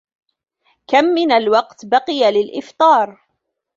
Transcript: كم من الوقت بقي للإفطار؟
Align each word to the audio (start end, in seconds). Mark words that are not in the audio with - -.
كم 0.87 1.03
من 1.03 1.31
الوقت 1.31 1.85
بقي 1.85 2.31
للإفطار؟ 2.31 3.27